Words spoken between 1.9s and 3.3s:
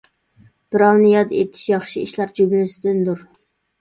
ئىشلار جۈملىسىدىندۇر.